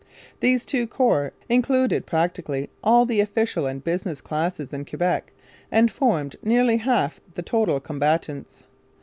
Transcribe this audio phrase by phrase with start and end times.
[0.39, 5.31] These two corps included practically all the official and business classes in Quebec
[5.71, 8.63] and formed nearly half the total combatants.